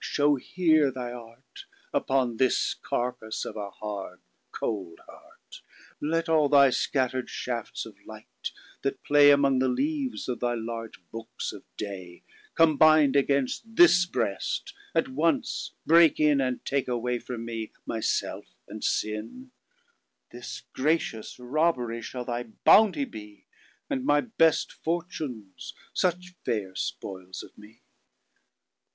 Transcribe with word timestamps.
shew 0.03 0.35
here 0.35 0.89
thy 0.89 1.11
art, 1.11 1.65
Upon 1.93 2.37
this 2.37 2.73
carcasse 2.73 3.45
of 3.45 3.55
a 3.55 3.69
hard, 3.69 4.19
cold, 4.51 4.99
hart, 5.05 5.61
Let 6.01 6.27
all 6.27 6.49
thy 6.49 6.71
scatter'd 6.71 7.29
shafts 7.29 7.85
of 7.85 8.03
light, 8.07 8.51
that 8.81 9.03
playAmong 9.03 9.59
the 9.59 9.67
leaves 9.69 10.27
of 10.27 10.39
thy 10.39 10.55
larg 10.55 10.95
Books 11.11 11.53
of 11.53 11.65
day, 11.77 12.23
Combin'd 12.55 13.15
against 13.15 13.75
this 13.75 14.07
Brest 14.07 14.73
at 14.95 15.07
once 15.07 15.75
break 15.85 16.15
inAnd 16.17 16.63
take 16.65 16.87
away 16.87 17.19
from 17.19 17.45
me 17.45 17.71
my 17.85 17.99
self 17.99 18.55
and 18.67 18.83
sin, 18.83 19.51
This 20.31 20.63
gratious 20.73 21.37
Robbery 21.37 22.01
shall 22.01 22.25
thy 22.25 22.41
bounty 22.65 23.05
be; 23.05 23.45
And 23.87 24.03
my 24.03 24.21
best 24.21 24.71
fortunes 24.71 25.75
such 25.93 26.33
fair 26.43 26.73
spoiles 26.73 27.43
of 27.43 27.55
me. 27.55 27.83